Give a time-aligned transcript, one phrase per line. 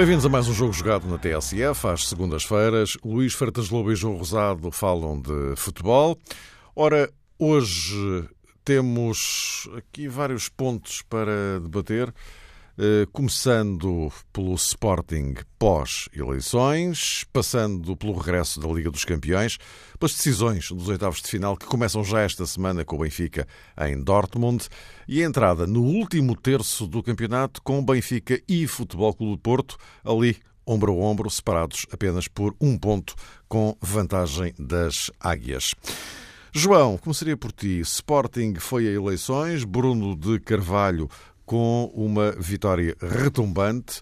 [0.00, 2.96] Bem-vindos a mais um jogo jogado na TSF, às segundas-feiras.
[3.04, 6.18] Luís Fertas Lobo e João Rosado falam de futebol.
[6.74, 8.26] Ora, hoje
[8.64, 12.14] temos aqui vários pontos para debater.
[12.82, 19.58] Eh, começando pelo Sporting pós-eleições, passando pelo regresso da Liga dos Campeões,
[19.98, 23.46] pelas decisões dos oitavos de final que começam já esta semana com o Benfica
[23.86, 24.66] em Dortmund
[25.06, 29.42] e a entrada no último terço do campeonato com o Benfica e Futebol Clube do
[29.42, 33.14] Porto ali ombro a ombro, separados apenas por um ponto,
[33.46, 35.74] com vantagem das Águias.
[36.52, 37.78] João, começaria por ti.
[37.80, 41.08] Sporting foi a eleições, Bruno de Carvalho
[41.50, 44.00] com uma vitória retumbante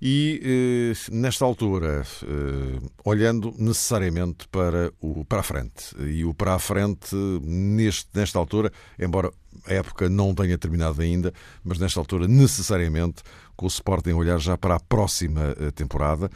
[0.00, 5.94] e, eh, nesta altura, eh, olhando necessariamente para o para a frente.
[6.00, 9.30] E o para a frente, neste, nesta altura, embora
[9.66, 11.30] a época não tenha terminado ainda,
[11.62, 13.22] mas nesta altura, necessariamente,
[13.54, 16.30] com o Sporting olhar já para a próxima eh, temporada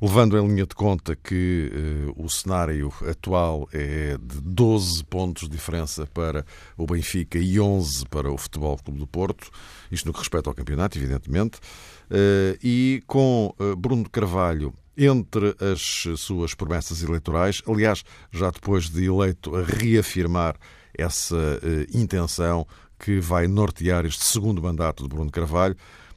[0.00, 5.50] levando em linha de conta que eh, o cenário atual é de 12 pontos de
[5.50, 6.44] diferença para
[6.76, 9.50] o Benfica e 11 para o Futebol Clube do Porto,
[9.90, 11.58] isto no que respeita ao campeonato, evidentemente,
[12.10, 19.04] eh, e com eh, Bruno Carvalho entre as suas promessas eleitorais, aliás, já depois de
[19.04, 20.56] eleito a reafirmar
[20.96, 21.60] essa
[21.92, 22.66] intenção
[22.98, 25.76] que vai nortear este segundo mandato de Bruno Carvalho,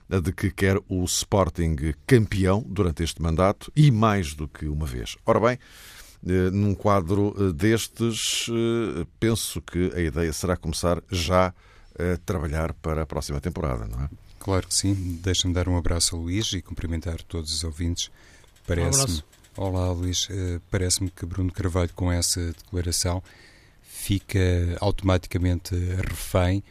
[0.09, 5.15] de que quer o Sporting campeão durante este mandato e mais do que uma vez.
[5.25, 5.59] Ora bem,
[6.25, 11.53] eh, num quadro eh, destes, eh, penso que a ideia será começar já
[11.97, 14.09] a trabalhar para a próxima temporada, não é?
[14.39, 15.19] Claro que sim.
[15.21, 18.09] Deixa-me dar um abraço ao Luís e cumprimentar todos os ouvintes.
[18.65, 19.21] Parece-me.
[19.57, 20.29] Um Olá, Luís.
[20.71, 23.21] Parece-me que Bruno Carvalho, com essa declaração,
[23.81, 24.39] fica
[24.79, 25.75] automaticamente
[26.07, 26.63] refém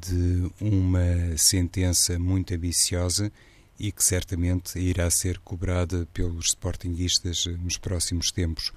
[0.00, 3.30] de uma sentença muito ambiciosa
[3.78, 8.72] e que certamente irá ser cobrada pelos sportinguistas nos próximos tempos,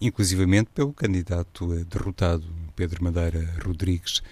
[0.00, 2.44] inclusivamente pelo candidato derrotado,
[2.74, 4.22] Pedro Madeira Rodrigues,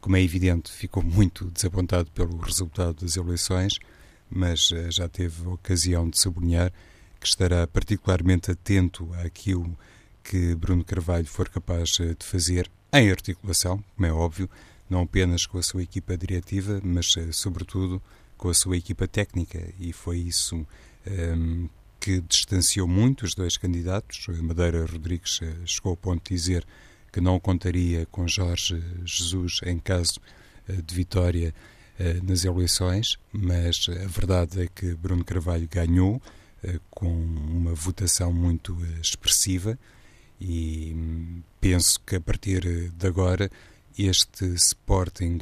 [0.00, 3.74] como é evidente, ficou muito desapontado pelo resultado das eleições,
[4.30, 6.72] mas eh, já teve ocasião de sublinhar
[7.20, 9.76] que estará particularmente atento àquilo
[10.24, 14.48] que Bruno Carvalho for capaz eh, de fazer em articulação, como é óbvio,
[14.90, 18.02] não apenas com a sua equipa diretiva, mas eh, sobretudo
[18.36, 20.66] com a sua equipa técnica, e foi isso um,
[21.06, 21.68] ehm,
[22.00, 24.26] que distanciou muito os dois candidatos.
[24.42, 26.66] Madeira Rodrigues eh, chegou ao ponto de dizer
[27.12, 30.20] que não contaria com Jorge Jesus em caso
[30.68, 31.54] eh, de vitória
[32.22, 36.18] nas eleições, mas a verdade é que Bruno Carvalho ganhou
[36.88, 39.78] com uma votação muito expressiva
[40.40, 43.50] e hum, penso que a partir de agora
[44.06, 45.38] este Sporting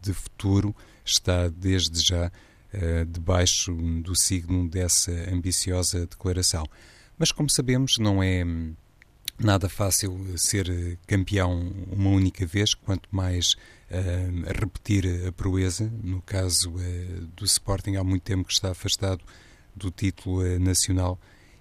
[0.00, 2.30] de futuro está desde já
[2.74, 3.72] uh, debaixo
[4.02, 6.64] do signo dessa ambiciosa declaração.
[7.18, 8.74] Mas, como sabemos, não é hum,
[9.38, 13.52] nada fácil ser campeão uma única vez, quanto mais
[13.90, 15.90] uh, repetir a proeza.
[16.02, 19.22] No caso uh, do Sporting, há muito tempo que está afastado
[19.74, 21.18] do título nacional.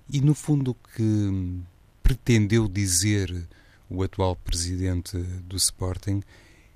[0.10, 1.62] E, no fundo, o que hum,
[2.02, 3.48] pretendeu dizer
[3.90, 6.22] o atual presidente do Sporting,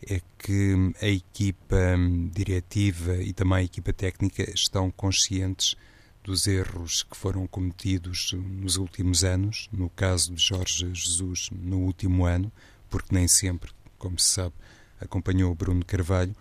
[0.09, 1.95] é que a equipa
[2.31, 5.75] diretiva e também a equipa técnica estão conscientes
[6.23, 12.25] dos erros que foram cometidos nos últimos anos, no caso de Jorge Jesus no último
[12.25, 12.51] ano,
[12.89, 14.53] porque nem sempre, como se sabe,
[14.99, 16.35] acompanhou Bruno Carvalho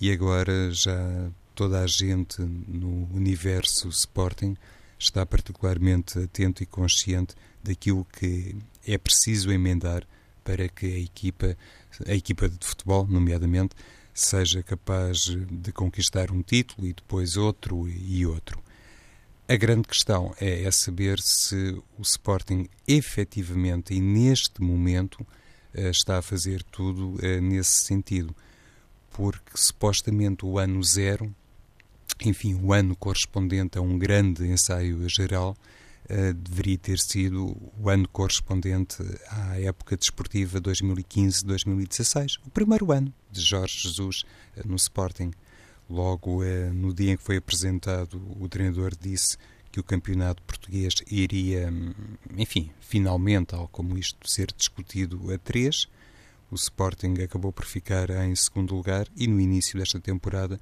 [0.00, 4.56] e agora já toda a gente no universo Sporting
[4.98, 8.56] está particularmente atento e consciente daquilo que
[8.86, 10.06] é preciso emendar
[10.48, 11.58] para que a equipa,
[12.06, 13.76] a equipa de futebol, nomeadamente,
[14.14, 18.58] seja capaz de conquistar um título e depois outro e outro.
[19.46, 25.18] A grande questão é, é saber se o Sporting efetivamente e neste momento
[25.74, 28.34] eh, está a fazer tudo eh, nesse sentido.
[29.10, 31.30] Porque supostamente o ano zero,
[32.24, 35.54] enfim, o ano correspondente a um grande ensaio geral,
[36.10, 38.96] uh, deveria ter sido o ano correspondente
[39.30, 44.24] à época desportiva 2015-2016, o primeiro ano de Jorge Jesus
[44.56, 45.30] uh, no Sporting.
[45.88, 49.36] Logo uh, no dia em que foi apresentado, o treinador disse
[49.70, 51.92] que o campeonato português iria, hum,
[52.36, 55.86] enfim, finalmente, ao como isto, ser discutido a três.
[56.50, 60.58] O Sporting acabou por ficar em segundo lugar e no início desta temporada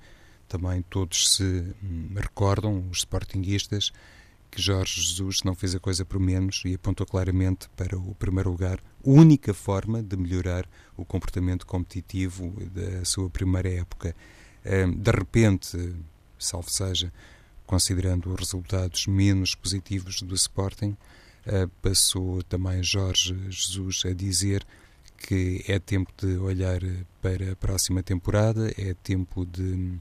[0.49, 1.43] também todos se
[1.83, 3.93] hum, recordam, os sportinguistas,
[4.57, 8.51] que Jorge Jesus não fez a coisa por menos e apontou claramente para o primeiro
[8.51, 10.67] lugar, única forma de melhorar
[10.97, 14.17] o comportamento competitivo da sua primeira época.
[14.65, 15.95] De repente,
[16.39, 17.13] salvo seja,
[17.67, 20.97] considerando os resultados menos positivos do Sporting,
[21.47, 24.67] hum, passou também Jorge Jesus a dizer
[25.19, 26.81] que é tempo de olhar
[27.21, 29.99] para a próxima temporada, é tempo de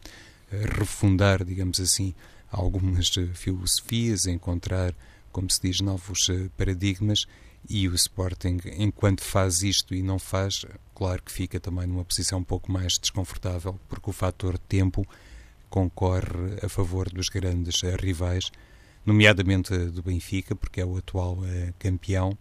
[0.50, 2.16] refundar, digamos assim,
[2.56, 4.94] algumas filosofias, encontrar,
[5.32, 7.26] como se diz, novos eh, paradigmas
[7.70, 12.40] e o Sporting, enquanto faz isto e não faz, claro que fica também numa posição
[12.40, 15.06] um pouco mais desconfortável, porque o fator tempo
[15.70, 18.52] concorre a favor dos grandes eh, rivais,
[19.06, 22.38] nomeadamente do Benfica, porque é o atual eh, campeão,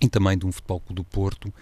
[0.00, 1.52] e também de um Futebol Clube do Porto,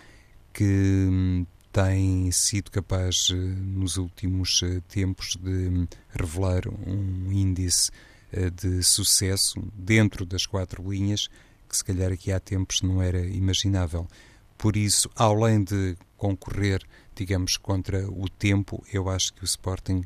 [0.53, 1.47] que hum,
[1.77, 7.91] tem sido capaz, eh, nos últimos eh, tempos, de hum, revelar um índice
[8.33, 11.29] eh, de sucesso dentro das quatro linhas
[11.69, 14.09] que, se calhar, aqui há tempos não era imaginável.
[14.57, 16.83] Por isso, além de concorrer,
[17.15, 20.03] digamos, contra o tempo, eu acho que o Sporting,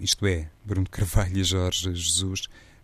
[0.00, 2.42] isto é, Bruno Carvalho e Jorge Jesus,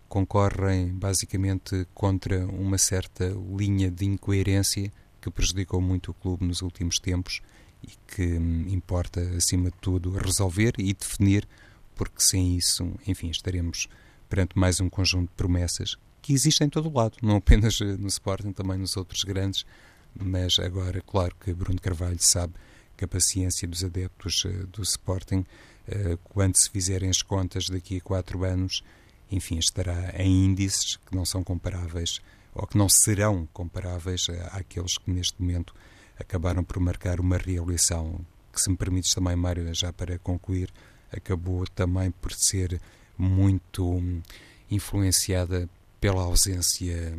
[0.09, 4.91] concorrem basicamente contra uma certa linha de incoerência
[5.21, 7.41] que prejudicou muito o clube nos últimos tempos
[7.85, 11.47] e que hum, importa, acima de tudo, resolver e definir,
[11.95, 13.87] porque sem isso, enfim, estaremos
[14.27, 17.85] perante mais um conjunto de promessas que existem em todo o lado, não apenas eh,
[17.97, 19.63] no Sporting, também nos outros grandes,
[20.15, 22.53] mas agora, claro que Bruno Carvalho sabe
[22.97, 25.45] que a paciência dos adeptos eh, do Sporting,
[25.87, 28.83] eh, quando se fizerem as contas daqui a quatro anos,
[29.31, 32.19] enfim, estará em índices que não são comparáveis
[32.55, 35.75] ou que não serão comparáveis àqueles que neste momento
[36.19, 38.19] acabaram por marcar uma reeleição
[38.53, 40.71] que, se me permites também, Mário, já para concluir,
[41.11, 42.79] acabou também por ser
[43.17, 44.21] muito hum,
[44.69, 45.69] influenciada
[45.99, 47.13] pela ausência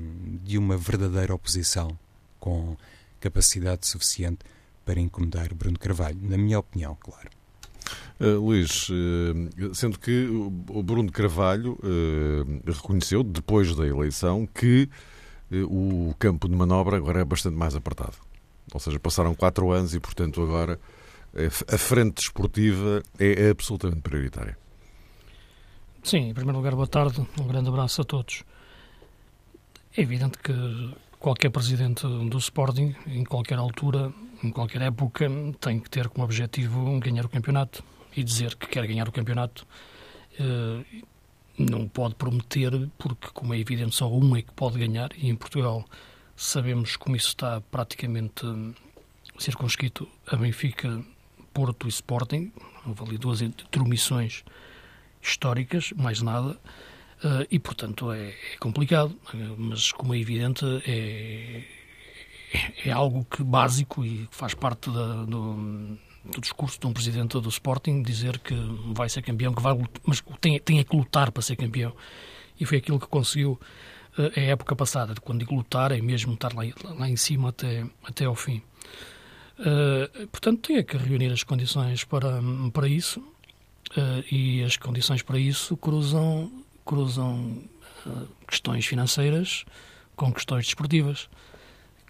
[0.44, 1.98] de uma verdadeira oposição
[2.38, 2.76] com
[3.20, 4.38] capacidade suficiente
[4.84, 7.28] para incomodar Bruno Carvalho, na minha opinião, claro.
[8.20, 14.88] Uh, Luís, uh, sendo que o Bruno Carvalho uh, reconheceu, depois da eleição, que
[15.68, 18.16] o campo de manobra agora é bastante mais apertado.
[18.72, 20.78] Ou seja, passaram quatro anos e, portanto, agora
[21.72, 24.58] a frente desportiva é absolutamente prioritária.
[26.02, 28.44] Sim, em primeiro lugar, boa tarde, um grande abraço a todos.
[29.96, 30.52] É evidente que
[31.18, 35.26] qualquer presidente do Sporting, em qualquer altura, em qualquer época,
[35.60, 37.82] tem que ter como objetivo ganhar o campeonato
[38.16, 39.66] e dizer que quer ganhar o campeonato.
[40.38, 41.02] Eh,
[41.58, 45.34] não pode prometer, porque, como é evidente, só um é que pode ganhar, e em
[45.34, 45.84] Portugal
[46.36, 48.74] Sabemos como isso está praticamente hum,
[49.38, 51.02] circunscrito a Benfica,
[51.54, 52.52] Porto e Sporting.
[52.86, 54.44] Houve duas intromissões
[55.22, 56.60] históricas, mais nada.
[57.24, 59.18] Uh, e, portanto, é, é, complicado,
[59.56, 61.64] mas, como é evidente, é,
[62.84, 67.48] é algo que básico e faz parte da, do, do, discurso de um presidente do
[67.48, 68.54] Sporting dizer que
[68.92, 69.72] vai ser campeão, que vai,
[70.04, 71.96] mas tem, tem é que lutar para ser campeão.
[72.60, 73.58] E foi aquilo que conseguiu
[74.36, 77.84] a época passada, de quando digo lutar, é mesmo estar lá, lá em cima até,
[78.04, 78.62] até ao fim.
[79.58, 82.40] Uh, portanto, tem que reunir as condições para,
[82.72, 86.52] para isso uh, e as condições para isso cruzam,
[86.84, 87.62] cruzam
[88.04, 89.64] uh, questões financeiras
[90.14, 91.28] com questões desportivas.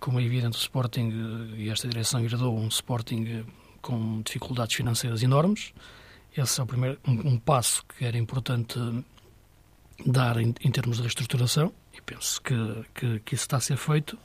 [0.00, 3.44] Como é evidente, o Sporting e esta direção herdou um Sporting
[3.80, 5.72] com dificuldades financeiras enormes.
[6.36, 8.78] Esse é o primeiro um, um passo que era importante
[10.04, 12.54] dar em, em termos de reestruturação e penso que,
[12.94, 14.18] que, que, isso está a ser feito.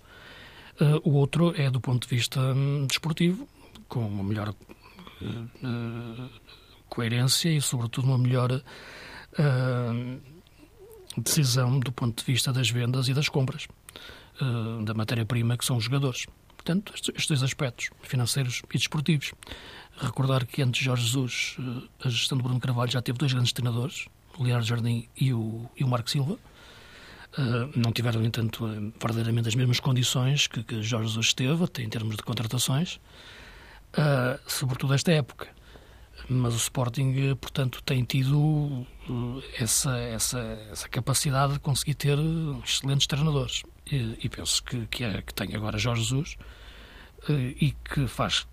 [0.79, 3.47] Uh, o outro é do ponto de vista um, desportivo,
[3.87, 6.29] com uma melhor uh,
[6.89, 10.21] coerência e, sobretudo, uma melhor uh,
[11.17, 13.67] decisão do ponto de vista das vendas e das compras
[14.83, 16.25] da matéria-prima que são os jogadores.
[16.55, 19.33] Portanto, estes dois aspectos, financeiros e desportivos.
[19.97, 21.57] Recordar que antes de Jorge Jesus,
[22.03, 24.07] a gestão do Bruno Carvalho já teve dois grandes treinadores,
[24.41, 26.37] o Leonardo Jardim e o, e o Marco Silva,
[27.37, 28.67] Uh, não tiveram, no entanto,
[28.99, 32.95] verdadeiramente as mesmas condições que, que Jorge Jesus esteve, até em termos de contratações,
[33.93, 35.47] uh, sobretudo esta época.
[36.27, 38.85] Mas o Sporting, portanto, tem tido
[39.57, 42.17] essa, essa, essa capacidade de conseguir ter
[42.65, 43.63] excelentes treinadores.
[43.89, 46.35] E, e penso que, que, é, que tem agora Jorge Jesus
[47.29, 48.45] uh, e que faz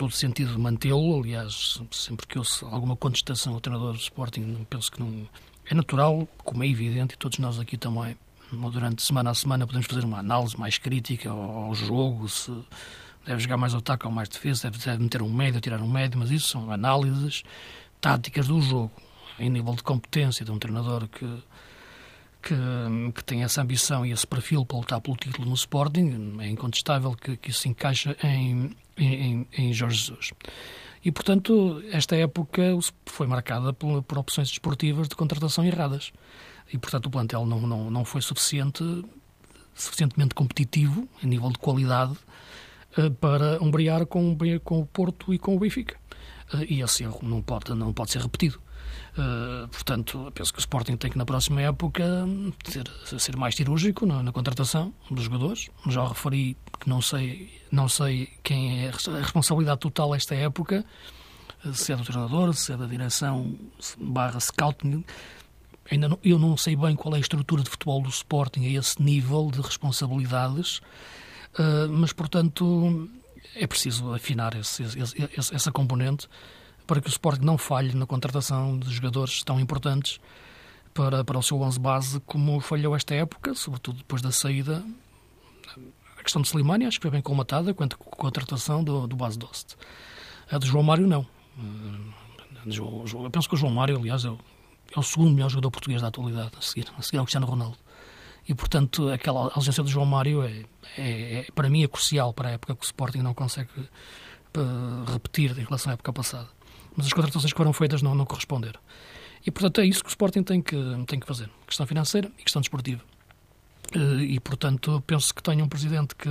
[0.00, 1.20] todo sentido mantê-lo.
[1.20, 5.28] Aliás, sempre que ouço alguma contestação ao treinador do Sporting, penso que não
[5.66, 8.16] é natural, como é evidente, e todos nós aqui também,
[8.72, 12.50] durante semana a semana, podemos fazer uma análise mais crítica ao, jogo, se
[13.26, 16.18] deve jogar mais ataque ou mais defesa, deve, deve meter um médio, tirar um médio,
[16.18, 17.42] mas isso são análises
[18.00, 18.90] táticas do jogo,
[19.38, 21.26] em nível de competência de um treinador que,
[22.42, 22.54] que,
[23.14, 27.12] que tem essa ambição e esse perfil para lutar pelo título no Sporting, é incontestável
[27.14, 30.32] que, que isso se encaixa em, em, em Jorge Jesus.
[31.04, 32.62] E, portanto, esta época
[33.06, 36.12] foi marcada por, por opções desportivas de contratação erradas.
[36.72, 38.84] E, portanto, o plantel não, não, não foi suficiente,
[39.74, 42.16] suficientemente competitivo, em nível de qualidade,
[42.96, 45.96] eh, para umbrear com, com o Porto e com o Benfica.
[46.52, 48.60] Eh, e esse erro não pode, não pode ser repetido.
[49.18, 52.04] Uh, portanto, penso que o Sporting tem que, na próxima época,
[52.62, 52.88] ter,
[53.18, 55.68] ser mais cirúrgico na, na, contratação dos jogadores.
[55.88, 60.84] Já referi que não sei, não sei quem é a responsabilidade total esta época,
[61.72, 63.58] se é do treinador, se é da direção
[63.98, 65.04] barra scouting.
[65.90, 68.78] Ainda não, eu não sei bem qual é a estrutura de futebol do Sporting a
[68.78, 70.78] esse nível de responsabilidades,
[71.58, 73.10] uh, mas, portanto,
[73.56, 76.28] é preciso afinar esse, esse, essa componente
[76.90, 80.18] para que o Sporting não falhe na contratação de jogadores tão importantes
[80.92, 84.84] para, para o seu 11 base como falhou esta época, sobretudo depois da saída.
[86.18, 89.38] A questão de Slimani acho que foi bem colmatada quanto à contratação do, do base
[89.38, 89.76] Dost.
[90.50, 91.24] A de João Mário, não.
[92.66, 94.38] Eu penso que o João Mário, aliás, é o,
[94.96, 97.78] é o segundo melhor jogador português da atualidade, a seguir, a seguir ao Cristiano Ronaldo.
[98.48, 100.64] E, portanto, aquela ausência do João Mário é,
[100.98, 105.04] é, é, para mim é crucial para a época que o Sporting não consegue uh,
[105.12, 106.48] repetir em relação à época passada
[106.96, 108.80] mas as contratações que foram feitas não, não corresponderam.
[109.46, 111.48] E, portanto, é isso que o Sporting tem que, tem que fazer.
[111.66, 113.02] Questão financeira e questão desportiva.
[113.94, 116.28] Eh, e, portanto, penso que tenha um presidente que,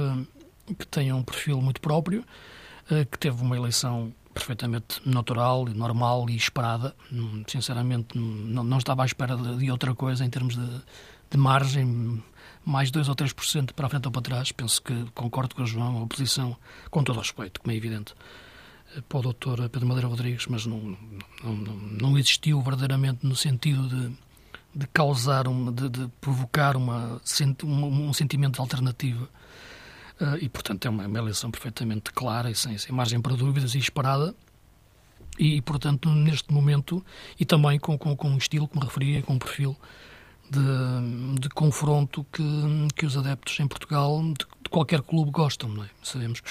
[0.75, 2.23] que tenha um perfil muito próprio,
[2.89, 6.95] eh, que teve uma eleição perfeitamente natural, normal e esperada.
[7.11, 10.81] Hum, sinceramente, não, não estava à espera de, de outra coisa em termos de,
[11.31, 12.23] de margem,
[12.63, 14.51] mais 2 ou 3% para a frente ou para trás.
[14.51, 16.55] Penso que concordo com o João, a oposição,
[16.91, 18.13] com todo o respeito, como é evidente,
[19.07, 20.97] para o doutor Pedro Madeira Rodrigues, mas não,
[21.43, 24.11] não, não existiu verdadeiramente no sentido de,
[24.75, 27.21] de causar, um, de, de provocar uma,
[27.63, 29.29] um, um sentimento de alternativa.
[30.19, 33.75] Uh, e, portanto, é uma, uma, eleição perfeitamente clara e sem, sem margem para dúvidas
[33.75, 34.35] e esperada.
[35.37, 37.03] E, portanto, neste momento,
[37.39, 39.77] e também com, com, com um estilo, como referia, com um perfil
[40.49, 42.43] de, de confronto que,
[42.95, 45.83] que os adeptos em Portugal, de, de qualquer clube, gostam.
[45.83, 45.89] É?
[46.03, 46.49] Sabemos que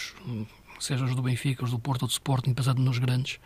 [0.80, 3.38] seja os do Benfica, os do Porto ou do Sporting, pensando nos grandes,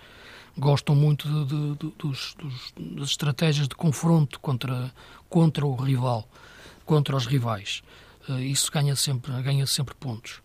[0.56, 4.92] gostam muito de, de, dos, dos, das estratégias de confronto contra,
[5.28, 6.28] contra o rival,
[6.84, 7.82] contra os rivais.
[8.28, 10.42] Uh, isso ganha sempre, ganha sempre pontos.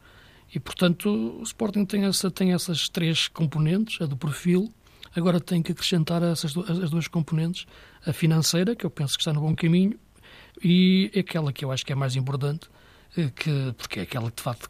[0.54, 4.74] E, portanto, o Sporting tem, essa, tem essas três componentes, a do perfil,
[5.16, 7.66] agora tem que acrescentar essas, as duas componentes,
[8.06, 10.00] a financeira, que eu penso que está no bom caminho,
[10.64, 12.70] e aquela que eu acho que é mais importante,
[13.36, 14.70] que, porque é aquela que, de facto,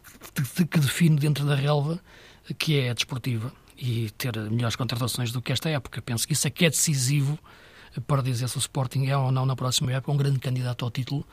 [0.69, 1.99] que define dentro da relva
[2.57, 6.01] que é a desportiva e ter melhores contratações do que esta época.
[6.01, 7.37] Penso que isso é que é decisivo
[8.05, 10.91] para dizer se o Sporting é ou não na próxima época um grande candidato ao
[10.91, 11.25] título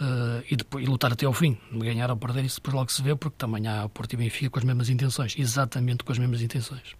[0.00, 1.58] uh, e, depois, e lutar até ao fim.
[1.72, 4.50] Ganhar ou perder, isso depois logo se vê, porque também há o Porto e Benfica
[4.50, 6.94] com as mesmas intenções, exatamente com as mesmas intenções.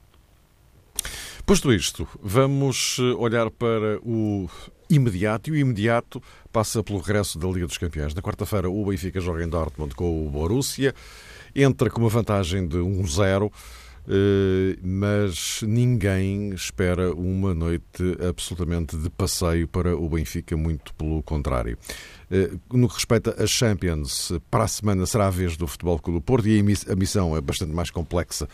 [1.46, 4.48] Posto isto, vamos eh, olhar para o
[4.94, 6.22] imediato, e o imediato
[6.52, 8.14] passa pelo regresso da Liga dos Campeões.
[8.14, 10.94] Na quarta-feira, o Benfica joga em Dortmund com o Borussia,
[11.54, 13.50] entra com uma vantagem de 1-0,
[14.06, 21.78] eh, mas ninguém espera uma noite absolutamente de passeio para o Benfica, muito pelo contrário.
[22.30, 26.18] Eh, no que respeita a Champions, para a semana será a vez do Futebol Clube
[26.18, 28.48] do Porto e a missão é bastante mais complexa,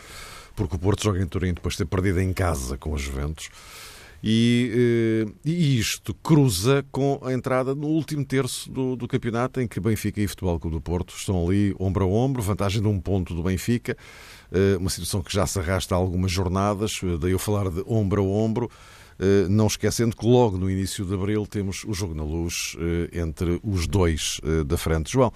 [0.55, 3.49] porque o Porto joga em Turim depois de ter perdido em casa com os Juventus.
[4.23, 9.67] E, eh, e, isto cruza com a entrada no último terço do, do, campeonato, em
[9.67, 12.99] que Benfica e Futebol Clube do Porto estão ali ombro a ombro, vantagem de um
[12.99, 13.97] ponto do Benfica,
[14.51, 17.83] eh, uma situação que já se arrasta há algumas jornadas, eh, daí eu falar de
[17.87, 18.69] ombro a ombro,
[19.51, 22.75] não esquecendo que logo no início de abril temos o jogo na luz
[23.13, 25.11] entre os dois da frente.
[25.11, 25.31] João,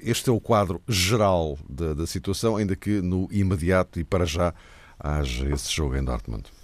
[0.00, 4.52] este é o quadro geral da, da situação, ainda que no imediato e para já
[4.98, 6.55] haja esse jogo em Dortmund.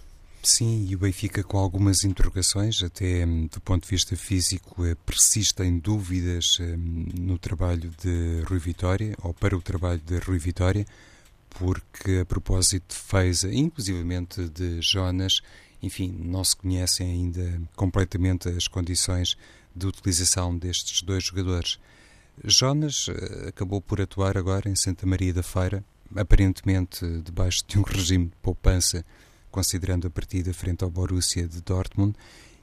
[0.44, 4.96] Sim, e o Benfica com algumas interrogações, até hum, do ponto de vista físico, eh,
[5.06, 10.84] persistem dúvidas hum, no trabalho de Rui Vitória, ou para o trabalho de Rui Vitória,
[11.50, 15.42] porque a propósito de Feiza, inclusivamente de Jonas,
[15.80, 19.37] enfim, não se conhecem ainda completamente as condições
[19.75, 21.78] de utilização destes dois jogadores.
[22.42, 25.84] Jonas eh, acabou por atuar agora em Santa Maria da Feira,
[26.16, 29.04] aparentemente debaixo de um regime de poupança
[29.52, 32.16] considerando a partida frente ao Borussia de Dortmund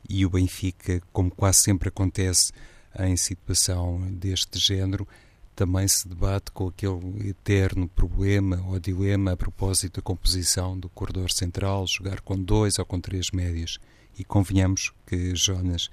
[0.09, 2.51] e o Benfica, como quase sempre acontece
[2.99, 5.07] em situação deste género,
[5.55, 11.29] também se debate com aquele eterno problema ou dilema a propósito da composição do corredor
[11.31, 13.79] central, jogar com dois ou com três médios.
[14.17, 15.89] E convenhamos que Jonas,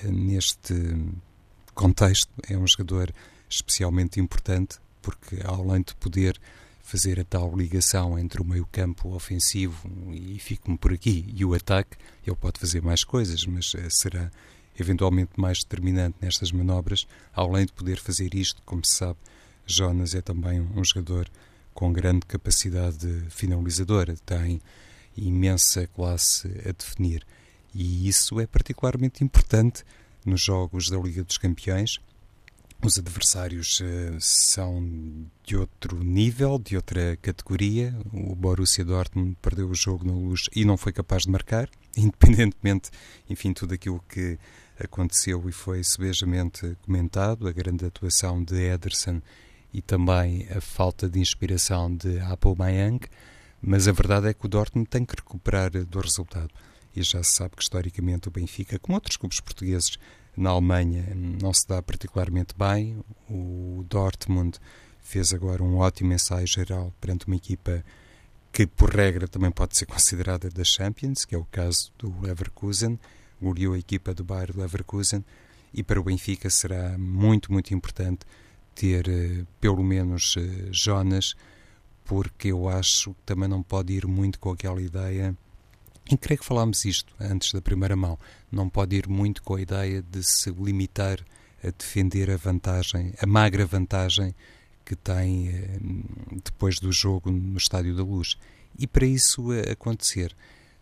[0.00, 0.74] eh, neste
[1.74, 3.12] contexto, é um jogador
[3.50, 6.40] especialmente importante, porque além de poder
[6.88, 11.98] fazer a tal ligação entre o meio-campo ofensivo e fico-me por aqui e o ataque,
[12.26, 14.30] ele pode fazer mais coisas, mas eh, será
[14.80, 19.18] eventualmente mais determinante nestas manobras, além de poder fazer isto, como se sabe,
[19.66, 21.28] Jonas é também um jogador
[21.74, 24.60] com grande capacidade finalizadora, tem
[25.14, 27.26] imensa classe a definir.
[27.74, 29.84] E isso é particularmente importante
[30.24, 32.00] nos jogos da Liga dos Campeões.
[32.80, 37.92] Os adversários uh, são de outro nível, de outra categoria.
[38.12, 42.90] O Borussia Dortmund perdeu o jogo na luz e não foi capaz de marcar, independentemente,
[43.28, 44.38] enfim, tudo aquilo que
[44.78, 49.20] aconteceu e foi sebejamente comentado, a grande atuação de Ederson
[49.74, 52.20] e também a falta de inspiração de
[52.56, 53.04] Mayang,
[53.60, 56.50] mas a verdade é que o Dortmund tem que recuperar do resultado.
[56.94, 59.98] E já se sabe que historicamente o Benfica, como outros clubes portugueses
[60.38, 62.98] na Alemanha, não se dá particularmente bem.
[63.28, 64.58] O Dortmund
[65.00, 67.84] fez agora um ótimo ensaio geral perante uma equipa
[68.52, 72.98] que, por regra, também pode ser considerada da Champions, que é o caso do Leverkusen
[73.40, 75.24] goleou a equipa do Bayer Leverkusen
[75.72, 78.20] e para o Benfica será muito, muito importante
[78.74, 80.40] ter uh, pelo menos uh,
[80.72, 81.34] Jonas,
[82.04, 85.36] porque eu acho que também não pode ir muito com aquela ideia.
[86.10, 88.18] E creio que falámos isto antes da primeira mão.
[88.50, 91.18] Não pode ir muito com a ideia de se limitar
[91.62, 94.34] a defender a vantagem, a magra vantagem
[94.84, 98.38] que tem uh, depois do jogo no Estádio da Luz.
[98.78, 100.34] E para isso acontecer,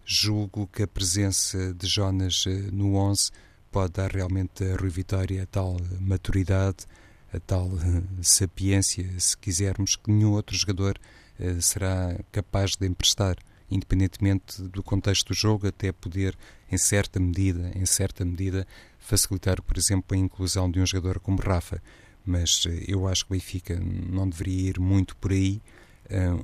[0.07, 3.33] julgo que a presença de Jonas eh, no 11
[3.73, 6.87] pode dar realmente a Rui Vitória a tal maturidade,
[7.33, 10.97] a tal eh, sapiência, se quisermos, que nenhum outro jogador
[11.41, 13.37] eh, será capaz de emprestar,
[13.71, 16.37] independentemente do contexto do jogo, até poder,
[16.71, 18.67] em certa medida, em certa medida,
[18.99, 21.83] facilitar, por exemplo, a inclusão de um jogador como Rafa.
[22.25, 25.63] Mas eu acho que o Benfica não deveria ir muito por aí,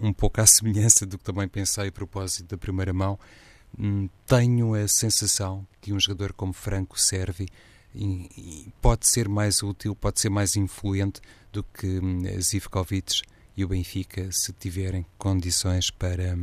[0.01, 3.19] um pouco à semelhança do que também pensei a propósito da primeira mão,
[3.79, 7.49] Hum, tenho a sensação que um jogador como Franco Servi
[8.81, 11.21] pode ser mais útil, pode ser mais influente
[11.51, 13.23] do que hum, Zivkovic
[13.57, 16.37] e o Benfica se tiverem condições para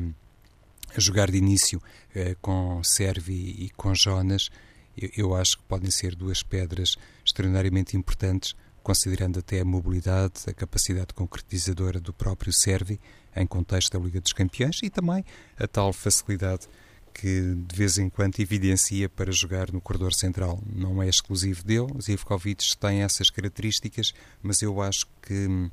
[0.97, 1.81] hum, jogar de início
[2.13, 4.49] eh, com Servi e com Jonas.
[4.97, 11.13] Eu acho que podem ser duas pedras extraordinariamente importantes, considerando até a mobilidade, a capacidade
[11.13, 12.99] concretizadora do próprio Servi
[13.35, 15.23] em contexto da Liga dos Campeões e também
[15.57, 16.67] a tal facilidade
[17.13, 20.61] que de vez em quando evidencia para jogar no corredor central.
[20.65, 25.69] Não é exclusivo dele, Zivkovic tem essas características, mas eu acho que hum,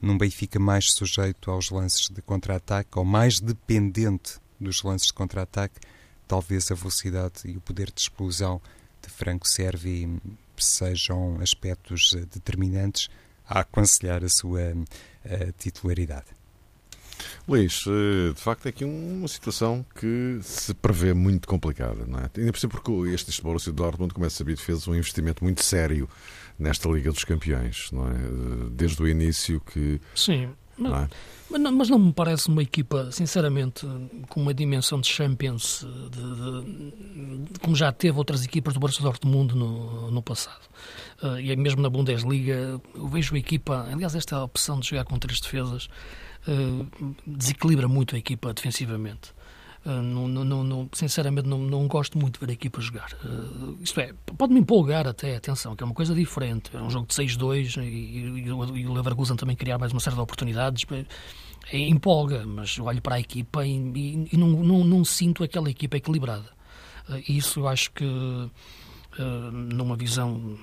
[0.00, 5.80] num Benfica mais sujeito aos lances de contra-ataque, ou mais dependente dos lances de contra-ataque,
[6.26, 8.60] talvez a velocidade e o poder de explosão
[9.02, 10.20] de Franco Servi
[10.56, 13.08] sejam aspectos eh, determinantes
[13.48, 14.74] a aconselhar a sua a
[15.24, 16.26] eh, titularidade.
[17.46, 22.30] Luís, eh, de facto é aqui uma situação que se prevê muito complicada, não é?
[22.36, 25.62] Ainda por cima porque este, este Borussia Dortmund, como é sabido, fez um investimento muito
[25.62, 26.08] sério
[26.58, 28.14] nesta Liga dos Campeões, não é?
[28.72, 30.00] Desde o início que...
[30.14, 31.08] Sim, mas não, é?
[31.50, 33.86] mas, não, mas não me parece uma equipa, sinceramente,
[34.28, 39.54] com uma dimensão de Champions, de, de, como já teve outras equipas do Borussia Dortmund
[39.54, 40.62] no, no passado.
[41.22, 45.18] Uh, e mesmo na Bundesliga, eu vejo a equipa, aliás, esta opção de jogar com
[45.18, 45.88] três defesas,
[46.48, 46.86] eh,
[47.26, 49.34] desequilibra muito a equipa defensivamente.
[49.86, 53.12] Uh, não, não, não, sinceramente, não, não gosto muito de ver a equipa jogar.
[53.24, 56.76] Uh, isto é, pode-me empolgar até, atenção, que é uma coisa diferente.
[56.76, 60.16] É um jogo de 6-2 e, e, e, o Leverkusen também criar mais uma série
[60.16, 60.84] de oportunidades.
[61.72, 65.70] É, empolga, mas olho para a equipa e, e, e não, não, não, sinto aquela
[65.70, 66.50] equipa equilibrada.
[67.08, 68.04] Uh, isso eu acho que
[69.18, 70.58] eh, numa visão,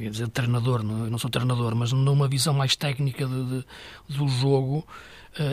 [0.00, 3.64] ia dizer treinador, não, eu não sou treinador, mas numa visão mais técnica de, de,
[4.16, 4.84] do jogo, uh,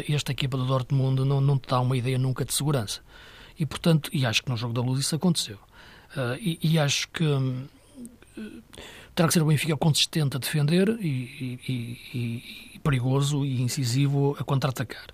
[0.09, 3.01] esta equipa do Dortmund não, não te dá uma ideia nunca de segurança.
[3.57, 5.57] E, portanto, e acho que no jogo da luz isso aconteceu.
[6.15, 7.67] Uh, e, e, acho que uh,
[9.13, 14.43] terá que ser o Benfica consistente a defender e, e, e perigoso e incisivo a
[14.43, 15.07] contra-atacar.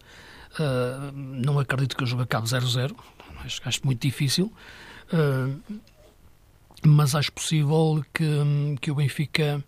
[0.53, 2.95] Uh, não acredito que o jogo acabe 0-0,
[3.43, 4.51] acho, acho muito difícil.
[5.13, 5.81] Uh,
[6.86, 8.25] mas acho possível que,
[8.79, 9.63] que o Benfica.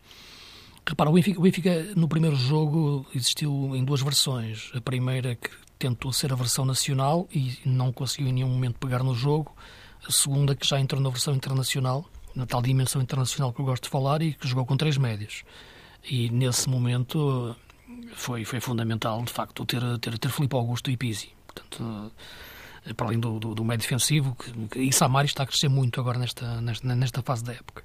[0.85, 4.71] Repara, o Benfica, o Benfica no primeiro jogo existiu em duas versões.
[4.75, 9.03] A primeira que tentou ser a versão nacional e não conseguiu em nenhum momento pegar
[9.03, 9.55] no jogo.
[10.07, 13.83] A segunda que já entrou na versão internacional, na tal dimensão internacional que eu gosto
[13.83, 15.43] de falar e que jogou com três médios.
[16.09, 17.55] E nesse momento
[18.13, 21.31] foi, foi fundamental, de facto, ter, ter, ter Filipe Augusto e Pizzi.
[21.47, 22.11] Portanto,
[22.97, 24.35] para além do, do, do meio defensivo,
[24.69, 27.83] que, e Samari está a crescer muito agora nesta, nesta, nesta fase da época.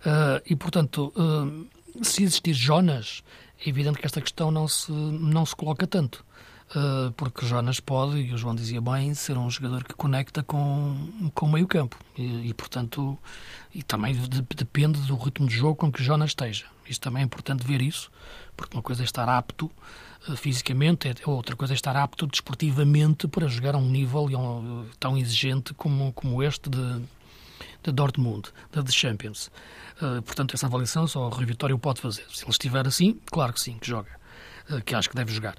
[0.00, 1.66] Uh, e, portanto, uh,
[2.02, 3.22] se existir Jonas,
[3.64, 6.24] é evidente que esta questão não se, não se coloca tanto.
[6.70, 11.30] Uh, porque Jonas pode, e o João dizia bem, ser um jogador que conecta com,
[11.34, 11.96] com o meio campo.
[12.16, 13.18] E, e portanto,
[13.74, 16.66] e também de, depende do ritmo de jogo com que Jonas esteja.
[16.88, 18.08] Isto também é importante ver isso,
[18.56, 19.68] porque uma coisa é estar apto
[20.28, 24.86] uh, fisicamente, é, outra coisa é estar apto desportivamente para jogar a um nível um,
[25.00, 27.02] tão exigente como, como este de,
[27.82, 29.50] de Dortmund, da de Champions.
[30.00, 32.24] Uh, portanto, essa avaliação só o Rui Vitória pode fazer.
[32.32, 34.10] Se ele estiver assim, claro que sim, que joga,
[34.70, 35.56] uh, que acho que deve jogar.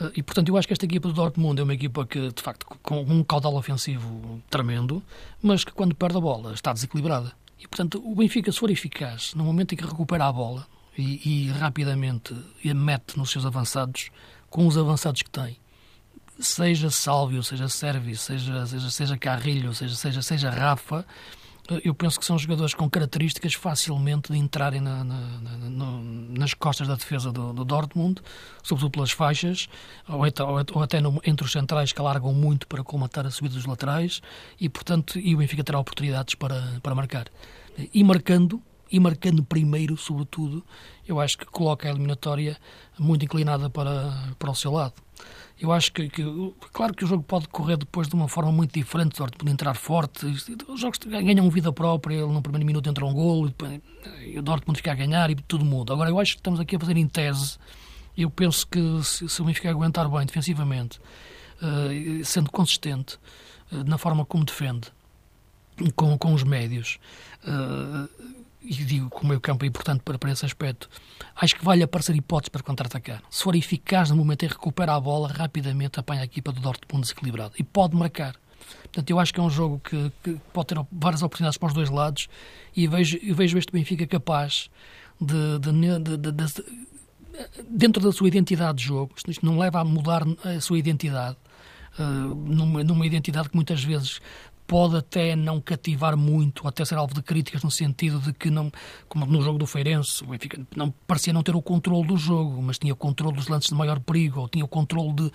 [0.00, 2.42] Uh, e, portanto, eu acho que esta equipa do Dortmund é uma equipa que, de
[2.42, 5.02] facto, com um caudal ofensivo tremendo,
[5.42, 7.32] mas que quando perde a bola está desequilibrada.
[7.58, 10.66] E, portanto, o Benfica, se for eficaz, no momento em que recupera a bola
[10.98, 14.10] e, e rapidamente a mete nos seus avançados,
[14.50, 15.56] com os avançados que tem,
[16.38, 21.06] seja Sálvio, seja Sérvio, seja, seja, seja Carrilho, seja, seja, seja Rafa,
[21.82, 26.00] eu penso que são jogadores com características facilmente de entrarem na, na, na,
[26.38, 28.20] nas costas da defesa do, do, Dortmund,
[28.62, 29.68] sobretudo pelas faixas,
[30.06, 33.54] ou, então, ou até no, entre os centrais que alargam muito para colmatar a subida
[33.54, 34.20] dos laterais,
[34.60, 37.28] e portanto e o Benfica terá oportunidades para, para marcar.
[37.94, 40.62] E marcando, e marcando primeiro, sobretudo,
[41.08, 42.58] eu acho que coloca a eliminatória
[42.98, 44.94] muito inclinada para, para o seu lado.
[45.60, 46.22] Eu acho que, que,
[46.72, 49.74] claro que o jogo pode correr depois de uma forma muito diferente, o Dortmund entrar
[49.74, 54.38] forte, os jogos ganham vida própria, ele no primeiro minuto entra um golo, e, e
[54.38, 55.92] o Dortmund fica a ganhar e tudo muda.
[55.92, 57.56] Agora, eu acho que estamos aqui a fazer em tese,
[58.16, 60.98] eu penso que se, se o Benfica aguentar bem defensivamente,
[61.62, 63.16] uh, sendo consistente
[63.70, 64.88] uh, na forma como defende,
[65.94, 66.98] com, com os médios,
[67.44, 68.08] uh,
[68.64, 70.88] e digo que o meio campo é importante para, para esse aspecto,
[71.36, 73.22] acho que vale aparecer hipóteses para contra-atacar.
[73.30, 76.60] Se for eficaz no momento em que recupera a bola, rapidamente apanha a equipa do
[76.60, 78.34] Dortmund desequilibrado e pode marcar.
[78.82, 81.74] Portanto, eu acho que é um jogo que, que pode ter várias oportunidades para os
[81.74, 82.28] dois lados
[82.74, 84.70] e vejo, eu vejo este Benfica capaz
[85.20, 86.64] de, de, de, de,
[87.68, 91.36] dentro da sua identidade de jogo, isto não leva a mudar a sua identidade,
[91.98, 94.20] uh, numa, numa identidade que muitas vezes
[94.66, 98.70] pode até não cativar muito, até ser alvo de críticas no sentido de que não,
[99.08, 102.62] como no jogo do Feirense, o Benfica não parecia não ter o controle do jogo,
[102.62, 105.32] mas tinha o controle dos lances de maior perigo, ou tinha o controle de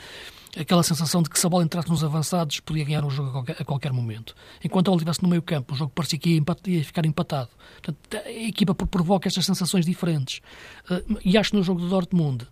[0.57, 3.31] aquela sensação de que se a bola entrasse nos avançados podia ganhar o jogo a
[3.31, 4.35] qualquer, a qualquer momento.
[4.63, 7.49] Enquanto ela estivesse no meio campo, o jogo parecia que ia, ia ficar empatado.
[7.81, 10.41] Portanto, a equipa provoca estas sensações diferentes.
[10.89, 12.43] Uh, e acho que no jogo do Dortmund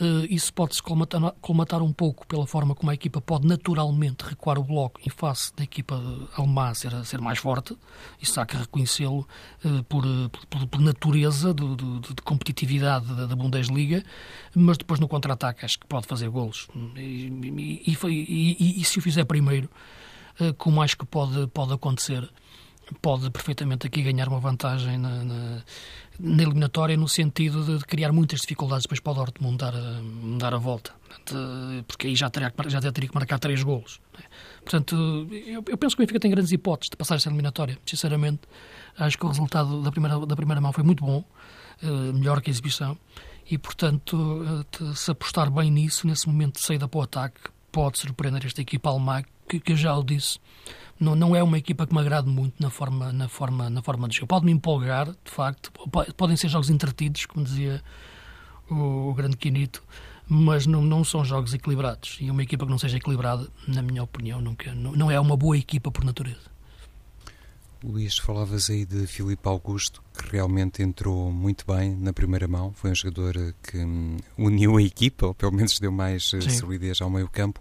[0.00, 4.58] uh, isso pode-se colmatar, colmatar, um pouco pela forma como a equipa pode naturalmente recuar
[4.58, 6.00] o bloco em face da equipa
[6.36, 7.76] alemã ser, ser mais forte.
[8.20, 9.26] Isso há que reconhecê-lo
[9.64, 10.04] uh, por,
[10.50, 14.04] por, por, natureza do, do, de competitividade da, da Bundesliga,
[14.54, 16.68] mas depois no contra-ataque acho que pode fazer golos.
[16.96, 19.70] E, e, e, e, se o fizer primeiro,
[20.40, 22.28] uh, como acho que pode, pode acontecer,
[23.02, 25.62] pode perfeitamente aqui ganhar uma vantagem na, na,
[26.20, 30.00] na eliminatória no sentido de, de, criar muitas dificuldades depois para o Dortmund dar a,
[30.38, 30.92] dar a volta.
[31.88, 34.00] porque aí já teria, já teria que marcar três golos.
[34.18, 34.22] É?
[34.62, 34.94] Portanto,
[35.30, 37.78] eu, eu, penso que o Benfica tem grandes hipóteses de passar esta eliminatória.
[37.84, 38.42] Sinceramente,
[38.98, 41.24] acho que o resultado da primeira, da primeira mão foi muito bom,
[42.14, 42.96] melhor que a exibição
[43.48, 47.98] e, portanto, eh, se apostar bem nisso, nesse momento de saída para o ataque, pode
[47.98, 50.38] surpreender esta equipa alemã, que, que já o disse,
[50.98, 54.08] não, não é uma equipa que me agrade muito na forma, na forma, na forma
[54.08, 54.26] de jogo.
[54.26, 55.70] Pode-me empolgar, de facto,
[56.16, 57.82] podem ser jogos entretidos, como dizia
[58.68, 59.82] o, o grande Quinito,
[60.28, 62.16] mas não, não são jogos equilibrados.
[62.20, 65.36] E uma equipa que não seja equilibrada, na minha opinião, nunca, não, não é uma
[65.36, 66.55] boa equipa por natureza.
[67.86, 72.72] Luís, falavas aí de Filipe Augusto, que realmente entrou muito bem na primeira mão.
[72.72, 76.40] Foi um jogador eh, que hum, uniu a equipa, ou pelo menos deu mais eh,
[76.40, 76.50] Sim.
[76.50, 77.60] solidez ao meio campo.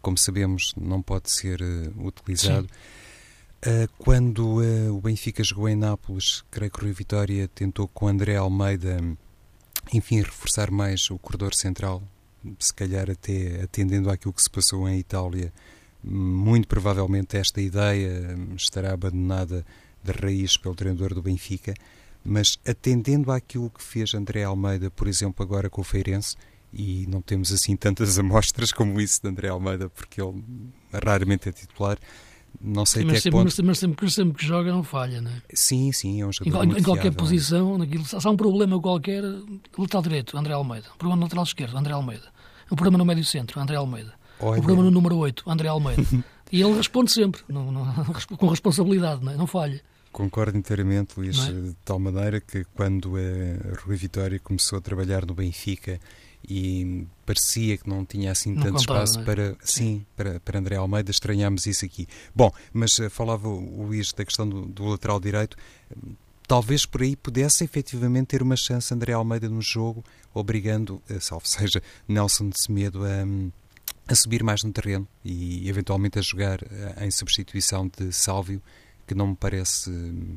[0.00, 2.66] Como sabemos, não pode ser uh, utilizado.
[3.66, 8.08] Uh, quando uh, o Benfica jogou em Nápoles, creio que o Rio Vitória tentou com
[8.08, 8.98] André Almeida,
[9.92, 12.02] enfim, reforçar mais o corredor central,
[12.58, 15.52] se calhar até atendendo àquilo que se passou em Itália
[16.04, 19.64] muito provavelmente esta ideia estará abandonada
[20.02, 21.74] de raiz pelo treinador do Benfica,
[22.24, 26.36] mas atendendo àquilo que fez André Almeida, por exemplo, agora com o Feirense,
[26.72, 30.42] e não temos assim tantas amostras como isso de André Almeida, porque ele
[30.92, 31.98] raramente é titular.
[32.60, 33.64] Não sei sim, até mas, sempre, ponto...
[33.64, 35.42] mas sempre, sempre que joga não falha, não é?
[35.52, 37.18] Sim, sim, é um jogador Em, em qualquer fiável.
[37.18, 39.22] posição, naquilo, se há um problema qualquer,
[39.76, 40.86] lateral direito, André Almeida.
[40.94, 42.32] Um problema no lateral esquerdo, André Almeida.
[42.70, 44.14] Um problema no médio centro, André Almeida.
[44.44, 44.60] Olha.
[44.60, 46.02] O problema no número 8, André Almeida.
[46.52, 47.86] e ele responde sempre, não, não,
[48.36, 49.36] com responsabilidade, não, é?
[49.36, 49.80] não falha.
[50.12, 51.50] Concordo inteiramente, Luís, é?
[51.50, 55.98] de tal maneira que quando a Rui Vitória começou a trabalhar no Benfica
[56.48, 59.24] e parecia que não tinha assim tanto contava, espaço é?
[59.24, 62.06] para, sim, para, para André Almeida, estranhámos isso aqui.
[62.34, 65.56] Bom, mas uh, falava o Luís da questão do, do, lateral direito,
[66.46, 70.04] talvez por aí pudesse efetivamente ter uma chance André Almeida no jogo,
[70.34, 73.24] obrigando, uh, salvo seja, Nelson de Semedo a,
[74.06, 78.62] a subir mais no terreno e eventualmente a jogar uh, em substituição de Sálvio,
[79.06, 79.90] que não me parece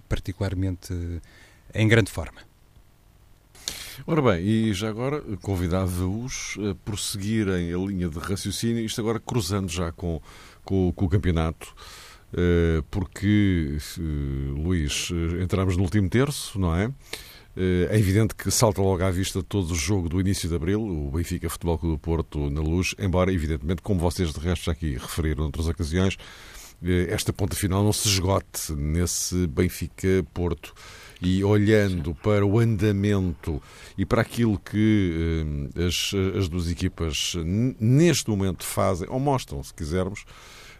[0.08, 0.94] particularmente
[1.74, 2.42] em grande forma.
[4.06, 9.70] Ora bem, e já agora convidava-os a prosseguirem a linha de raciocínio, isto agora cruzando
[9.70, 10.22] já com,
[10.64, 11.74] com, com o campeonato,
[12.34, 13.78] eh, porque,
[14.56, 16.92] Luís, eh, entramos no último terço, não é?
[17.58, 20.80] Eh, é evidente que salta logo à vista todo o jogo do início de abril,
[20.80, 24.74] o Benfica Futebol Clube do Porto na luz, embora, evidentemente, como vocês de resto já
[24.74, 26.18] aqui referiram em outras ocasiões,
[27.10, 30.72] esta ponta final não se esgote nesse Benfica Porto.
[31.20, 33.60] E olhando para o andamento
[33.98, 37.34] e para aquilo que eh, as, as duas equipas
[37.80, 40.26] neste momento fazem, ou mostram, se quisermos,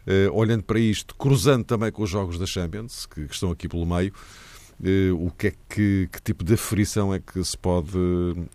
[0.06, 3.68] eh, olhando para isto, cruzando também com os jogos da Champions, que, que estão aqui
[3.68, 4.48] pelo meio, eh,
[5.16, 7.98] o que é que, que tipo de aferição é que se pode,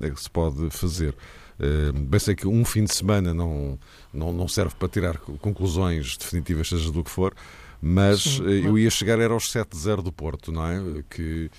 [0.01, 1.15] é que se pode fazer?
[1.59, 3.79] Uh, bem sei que um fim de semana não,
[4.13, 7.35] não, não serve para tirar conclusões definitivas, seja do que for,
[7.81, 11.03] mas Sim, eh, eu ia chegar era aos 7-0 do Porto, não é?
[11.11, 11.51] Que,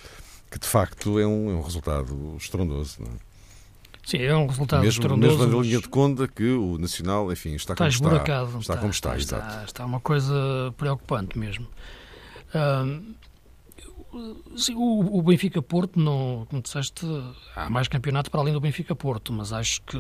[0.50, 3.34] que de facto é um, é um resultado estrondoso, não é?
[4.06, 5.38] Sim, é um resultado mesmo, estrondoso.
[5.38, 8.18] Mesmo na linha de conta que o Nacional, enfim, está, está como está.
[8.18, 11.68] Está, está como está, está, está, está uma coisa preocupante mesmo.
[14.76, 17.06] O, o Benfica-Porto, como disseste,
[17.56, 19.98] há mais campeonato para além do Benfica-Porto, mas acho que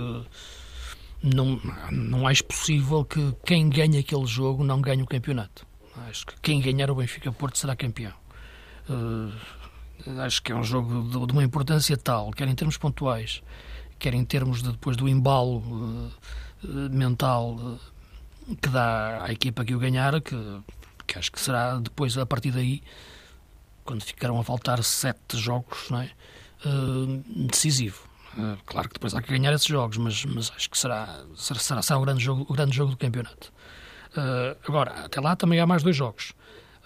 [1.23, 1.59] não,
[1.91, 5.65] não acho possível que quem ganha aquele jogo não ganhe o campeonato.
[6.09, 8.13] Acho que quem ganhar o Benfica Porto será campeão.
[8.89, 9.31] Uh,
[10.19, 13.41] acho que é um jogo de, de, uma importância tal, quer em termos pontuais,
[13.97, 16.11] quer em termos de, depois do embalo uh,
[16.91, 20.35] mental uh, que dá à equipa que o ganhar, que,
[21.07, 22.81] que acho que será depois, a partir daí,
[23.83, 26.09] quando ficarão a faltar sete jogos, é?
[27.47, 28.07] decisivo.
[28.65, 31.99] claro que depois há que ganhar esses jogos, mas, mas acho que será, será, será
[31.99, 33.51] o, grande jogo, o grande jogo do campeonato.
[34.15, 36.33] Uh, agora, até lá também há mais dois jogos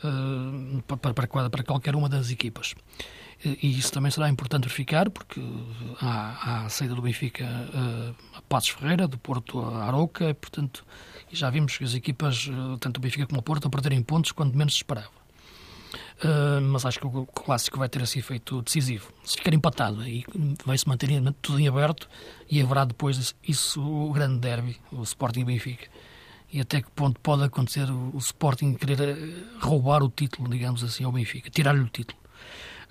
[0.03, 2.73] uh, para, para, para, qualquer uma das equipas.
[3.43, 5.39] E isso também será importante verificar, porque
[6.01, 10.83] há, há a saída do Benfica uh, a Passos Ferreira, do Porto a Aroca, portanto,
[11.31, 14.55] já vimos que as equipas, tanto o Benfica como o Porto, a perderem pontos quando
[14.55, 15.16] menos se esperava.
[16.23, 19.11] Uh, mas acho que o clássico vai ter esse efeito decisivo.
[19.23, 20.23] Se ficar empatado, aí
[20.65, 21.09] vai-se manter
[21.41, 22.09] tudo em aberto
[22.49, 25.87] e haverá depois isso o grande derby, o Sporting Benfica
[26.51, 29.15] e até que ponto pode acontecer o, o Sporting querer eh,
[29.59, 32.19] roubar o título, digamos assim, ao Benfica, tirar-lhe o título.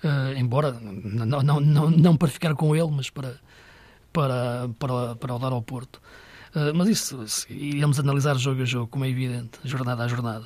[0.03, 3.39] Uh, embora, não, não, não, não para ficar com ele, mas para,
[4.13, 5.99] para, para, para o dar ao Porto.
[6.55, 10.45] Uh, mas isso, iremos analisar jogo a jogo, como é evidente, jornada a jornada.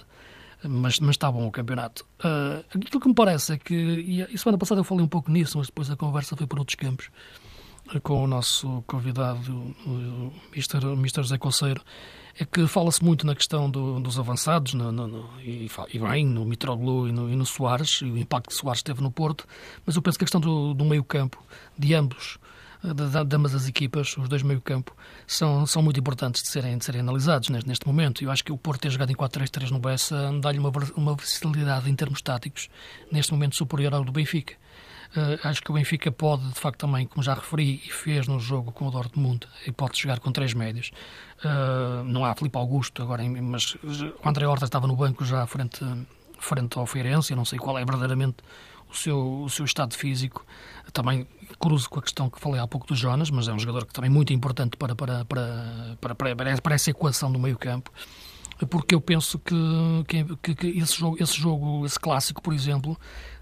[0.63, 2.05] Mas, mas está bom o campeonato.
[2.19, 3.73] Uh, aquilo que me parece é que,
[4.29, 6.75] e semana passada eu falei um pouco nisso, mas depois a conversa foi por outros
[6.75, 7.09] campos,
[8.03, 11.23] com o nosso convidado, o Mr.
[11.23, 11.81] José Conceiro,
[12.39, 16.25] é que fala-se muito na questão do, dos avançados, no, no, no, e, e, bem,
[16.25, 19.45] no Mitroglou e no, e no Soares, e o impacto que Soares teve no Porto,
[19.85, 21.43] mas eu penso que a questão do, do meio-campo,
[21.77, 22.37] de ambos,
[22.83, 24.95] de, ambas as equipas, os dois meio-campo,
[25.27, 28.23] são, são muito importantes de serem, de serem analisados neste, neste momento.
[28.23, 31.89] Eu acho que o Porto ter jogado em 4-3-3 no Bessa dá-lhe uma, uma versatilidade
[31.89, 32.69] em termos táticos,
[33.11, 34.55] neste momento superior ao do Benfica.
[35.15, 38.39] Uh, acho que o Benfica pode, de facto, também, como já referi e fez no
[38.39, 40.91] jogo com o Dortmund, e pode jogar com três médios.
[41.43, 45.85] Uh, não há Filipe Augusto agora, mas o André Horta estava no banco já frente,
[46.39, 47.33] frente ao Feirense.
[47.33, 48.37] Eu não sei qual é verdadeiramente
[48.89, 50.45] o seu, o seu estado físico.
[50.93, 51.27] Também
[51.61, 53.93] cruzo com a questão que falei há pouco do Jonas, mas é um jogador que
[53.93, 57.91] também é muito importante para, para, para, para, para, essa equação do meio-campo
[58.67, 59.55] porque eu penso que,
[60.41, 62.97] que, que, esse, jogo, esse jogo, esse clássico, por exemplo,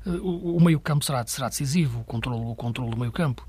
[0.06, 3.46] eh, o, o meio-campo será, será decisivo, o controle, o controle do meio-campo.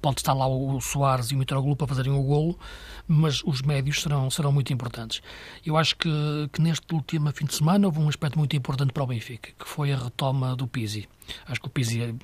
[0.00, 2.58] Pode estar lá o Soares e o Mitroglou para fazerem o golo,
[3.06, 5.22] mas os médios serão, serão muito importantes.
[5.64, 6.10] Eu acho que,
[6.52, 9.68] que neste último fim de semana houve um aspecto muito importante para o Benfica, que
[9.68, 11.08] foi a retoma do Pizzi.
[11.46, 12.14] Acho que o Pizzi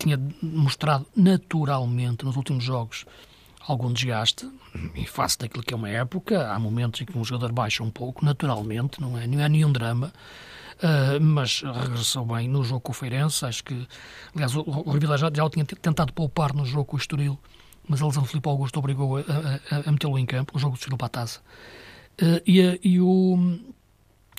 [0.00, 3.04] tinha mostrado naturalmente nos últimos jogos
[3.60, 4.50] algum desgaste,
[4.94, 6.50] em face daquilo que é uma época.
[6.50, 9.70] Há momentos em que um jogador baixa um pouco, naturalmente, não é, não é nenhum
[9.70, 10.12] drama.
[10.78, 13.44] Uh, mas regressou bem no jogo com o Feirense.
[13.44, 13.86] Acho que,
[14.34, 17.38] aliás, o, o já, já o tinha tentado poupar no jogo com o Estoril,
[17.86, 20.56] mas a lesão Filipe Augusto obrigou a, a, a metê-lo em campo.
[20.56, 21.40] O jogo Estoril para a taça.
[22.20, 23.58] Uh, e, e, o,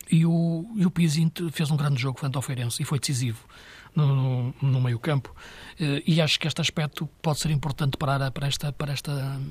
[0.10, 3.46] E o, e o Pizzi fez um grande jogo frente ao Feirense e foi decisivo
[3.96, 5.34] no, no, meio campo.
[5.80, 9.42] Uh, e acho que este aspecto pode ser importante para, para, esta, para, esta,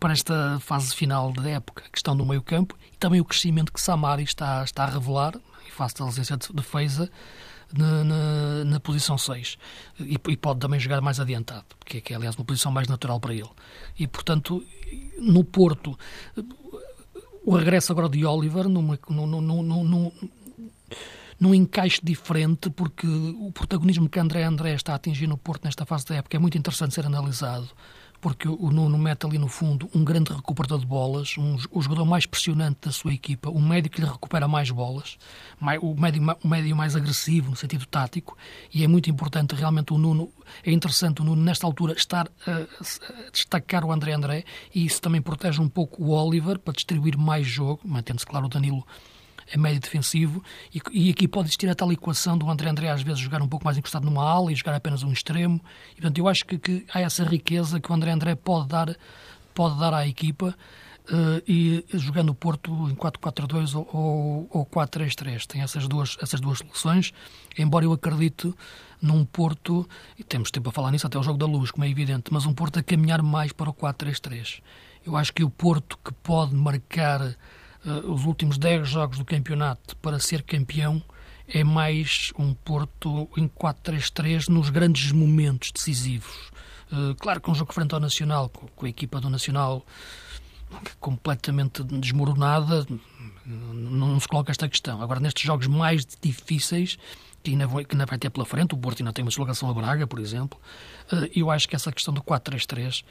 [0.00, 1.84] para esta fase final da época.
[1.86, 5.34] A questão do meio campo e também o crescimento que Samari está, está a revelar,
[5.66, 7.10] em face da licença de defesa,
[7.76, 9.58] na, na, na, posição 6
[9.98, 12.86] e, e, pode também jogar mais adiantado, que é, que é, aliás, uma posição mais
[12.86, 13.50] natural para ele.
[13.98, 14.64] E, portanto,
[15.18, 15.98] no Porto,
[17.44, 20.12] o regresso agora de Oliver numa, num, num, num,
[21.38, 25.84] num encaixe diferente, porque o protagonismo que André André está a atingir no Porto nesta
[25.84, 27.68] fase da época é muito interessante ser analisado
[28.24, 32.06] porque o Nuno mete ali no fundo um grande recuperador de bolas, um, o jogador
[32.06, 35.18] mais pressionante da sua equipa, um médio que lhe recupera mais bolas,
[35.82, 38.34] o médio, o médio mais agressivo no sentido tático,
[38.72, 40.32] e é muito importante realmente o Nuno,
[40.64, 44.44] é interessante o Nuno nesta altura estar a, a destacar o André André,
[44.74, 48.48] e isso também protege um pouco o Oliver para distribuir mais jogo, mantendo-se claro o
[48.48, 48.86] Danilo
[49.50, 50.42] é médio defensivo
[50.74, 53.48] e, e, aqui pode existir a tal equação do André André às vezes jogar um
[53.48, 55.60] pouco mais encostado numa ala e jogar apenas um extremo.
[55.92, 58.96] E, portanto, eu acho que, que há essa riqueza que o André André pode dar,
[59.54, 60.54] pode dar à equipa
[61.10, 65.46] uh, e jogando o Porto em 4-4-2 ou, ou 4-3-3.
[65.46, 67.12] Tem essas duas, essas duas soluções,
[67.58, 68.52] embora eu acredite
[69.00, 69.86] num Porto,
[70.18, 72.46] e temos tempo a falar nisso até o jogo da luz, como é evidente, mas
[72.46, 74.62] um Porto a caminhar mais para o 4-3-3.
[75.04, 77.36] Eu acho que o Porto que pode marcar
[77.84, 81.02] uh, os últimos 10 jogos do campeonato para ser campeão
[81.46, 86.50] é mais um Porto em 4-3-3 nos grandes momentos decisivos.
[86.90, 89.84] Uh, claro que um jogo frente ao Nacional, com, com a equipa do Nacional
[90.98, 92.86] completamente desmoronada,
[93.46, 95.00] não se coloca esta questão.
[95.02, 96.98] Agora, nestes jogos mais difíceis,
[97.42, 99.68] que ainda, vai, que ainda vai ter pela frente, o Porto ainda tem uma deslocação
[99.68, 100.58] a Braga, por exemplo,
[101.12, 103.04] uh, eu acho que essa questão do 4-3-3 uh,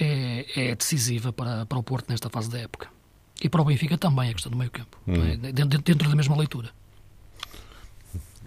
[0.00, 2.97] é, é decisiva para, para o Porto nesta fase da época.
[3.42, 5.14] E para o Benfica também a questão do meio campo, hum.
[5.24, 5.36] é?
[5.52, 6.70] dentro, dentro da mesma leitura.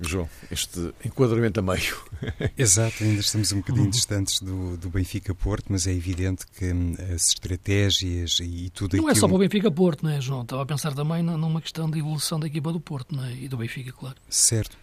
[0.01, 1.95] João, este enquadramento a meio.
[2.57, 3.91] Exato, ainda estamos um bocadinho uhum.
[3.91, 9.11] distantes do, do Benfica-Porto, mas é evidente que hum, as estratégias e, tudo Não aquilo...
[9.11, 10.41] é só para o Benfica-Porto, não é, João?
[10.41, 13.33] Estava a pensar também numa questão de evolução da equipa do Porto não é?
[13.33, 14.15] e do Benfica, claro.
[14.27, 14.75] Certo.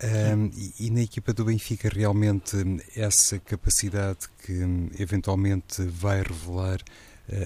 [0.00, 6.22] Um, e, e, na equipa do Benfica, realmente, hum, essa capacidade que um, eventualmente vai
[6.22, 6.78] revelar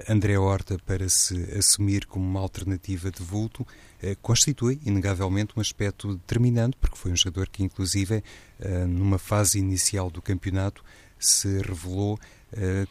[0.08, 3.66] André Horta para se assumir como uma alternativa de vulto,
[4.02, 8.22] eh, constitui, inegavelmente, um aspecto determinante, porque foi um jogador que, inclusive,
[8.60, 10.84] eh, numa fase inicial do campeonato,
[11.18, 12.18] se revelou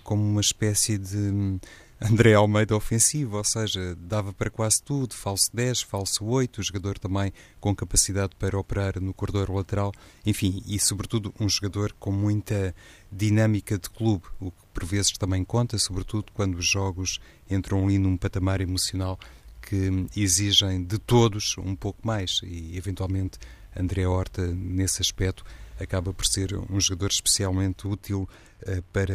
[0.04, 1.60] como uma espécie de hum,
[2.04, 6.97] André Almeida ofensivo, ou seja, dava para quase tudo, falso 10, falso 8, o jogador
[6.97, 9.91] também com capacidade para operar no corredor lateral,
[10.25, 12.73] enfim, e sobretudo um jogador com muita
[13.12, 18.17] dinâmica de clube, o por vezes também conta, sobretudo quando os jogos entram ali num
[18.17, 19.19] patamar emocional
[19.62, 23.38] que exigem de todos um pouco mais e eventualmente
[23.75, 25.45] André Horta nesse aspecto
[25.79, 28.27] acaba por ser um jogador especialmente útil
[28.63, 29.13] uh, para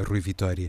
[0.00, 0.68] a Rui Vitória.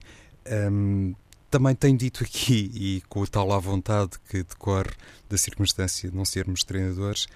[0.71, 1.15] Um,
[1.49, 4.91] também tenho dito aqui, e com o tal à vontade que decorre
[5.27, 7.27] da circunstância de não sermos treinadores,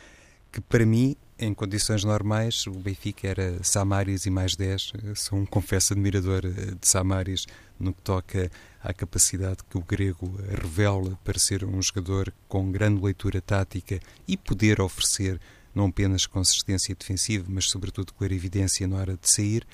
[0.51, 4.93] que para mim, em condições normais, o Benfica era Samaris e mais 10.
[5.15, 7.45] Sou um confesso admirador eh, de Samaris
[7.79, 8.49] no que toca
[8.81, 14.37] à capacidade que o grego revela para ser um jogador com grande leitura tática e
[14.37, 15.39] poder oferecer
[15.75, 19.67] não apenas consistência defensiva, mas sobretudo clarividência na hora de sair.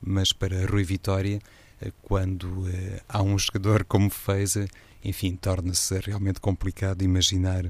[0.00, 1.40] Mas para Rui Vitória,
[1.80, 4.68] eh, quando eh, há um jogador como Feza,
[5.04, 7.64] enfim, torna-se realmente complicado imaginar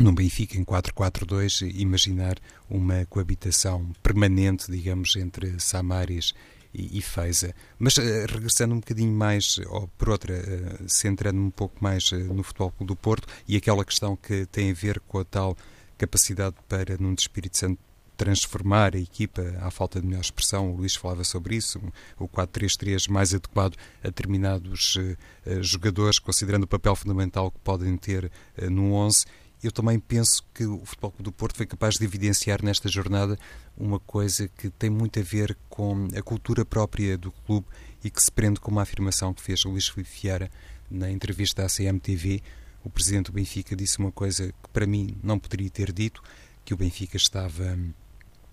[0.00, 6.32] num Benfica em 4-4-2, imaginar uma coabitação permanente, digamos, entre Samaris
[6.72, 7.54] e, e Feza.
[7.78, 12.16] Mas uh, regressando um bocadinho mais, ou por outra, uh, centrando um pouco mais uh,
[12.16, 15.56] no Futebol do Porto e aquela questão que tem a ver com a tal
[15.98, 17.78] capacidade para, num Espírito Santo,
[18.16, 21.80] transformar a equipa, à falta de melhor expressão, o Luís falava sobre isso,
[22.18, 28.30] o 4-3-3 mais adequado a determinados uh, jogadores, considerando o papel fundamental que podem ter
[28.58, 29.24] uh, no 11.
[29.62, 33.38] Eu também penso que o Futebol Clube do Porto foi capaz de evidenciar nesta jornada
[33.76, 37.66] uma coisa que tem muito a ver com a cultura própria do clube
[38.02, 40.50] e que se prende com uma afirmação que fez Luís Filipe Fiara
[40.90, 42.42] na entrevista à CMTV.
[42.82, 46.22] O presidente do Benfica disse uma coisa que para mim não poderia ter dito,
[46.64, 47.78] que o Benfica estava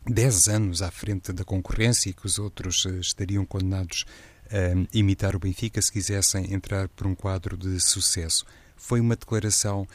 [0.06, 4.06] 10 anos à frente da concorrência e que os outros eh, estariam condenados
[4.50, 8.46] a imitar o Benfica se quisessem entrar por um quadro de sucesso.
[8.76, 9.88] Foi uma declaração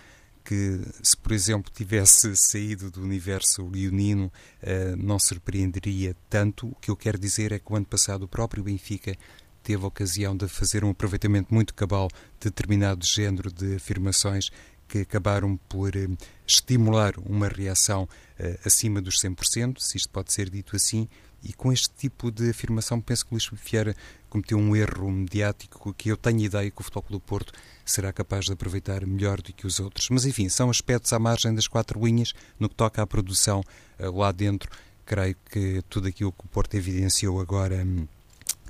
[0.44, 4.32] que, se por exemplo tivesse saído do universo leonino,
[4.62, 6.68] eh, não surpreenderia tanto.
[6.68, 9.16] O que eu quero dizer é que o ano passado o próprio Benfica
[9.62, 12.08] teve a ocasião de fazer um aproveitamento muito cabal
[12.40, 14.50] de determinado género de afirmações
[14.88, 16.06] que acabaram por eh,
[16.46, 21.08] estimular uma reação uh, acima dos 100%, se isto pode ser dito assim,
[21.42, 23.96] e com este tipo de afirmação penso que Luís Vieira
[24.28, 27.52] cometeu um erro mediático que eu tenho ideia que o Futebol do Porto
[27.84, 30.08] será capaz de aproveitar melhor do que os outros.
[30.08, 33.62] Mas enfim, são aspectos à margem das quatro linhas no que toca à produção
[33.98, 34.70] uh, lá dentro.
[35.04, 38.06] Creio que tudo aquilo que o Porto evidenciou agora um,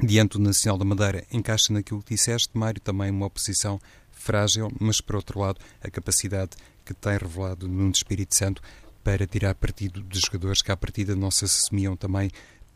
[0.02, 3.78] diante do Nacional da Madeira encaixa naquilo que disseste, Mário, também uma oposição
[4.10, 6.52] frágil, mas por outro lado a capacidade
[6.84, 8.62] que tem revelado no Espírito Santo
[9.04, 12.30] para tirar partido dos jogadores que à partida não se assumiam também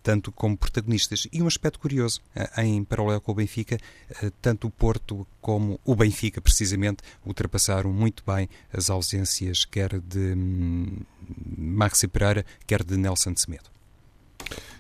[0.06, 1.26] tanto como protagonistas.
[1.32, 3.76] E um aspecto curioso, eh, em paralelo com o Benfica,
[4.22, 10.32] eh, tanto o Porto como o Benfica, precisamente, ultrapassaram muito bem as ausências quer de
[10.36, 11.00] hum,
[11.58, 13.68] Maxi Pereira, quer de Nelson Semedo.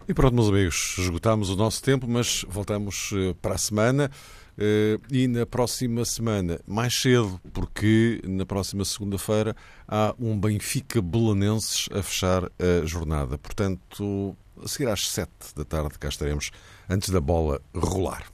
[0.08, 4.08] E pronto, meus amigos, esgotámos o nosso tempo, mas voltamos eh, para a semana.
[5.10, 9.54] E na próxima semana, mais cedo, porque na próxima segunda-feira
[9.86, 13.36] há um Benfica Belenenses a fechar a jornada.
[13.36, 16.50] Portanto, a seguir às sete da tarde cá estaremos,
[16.88, 18.24] antes da bola rolar.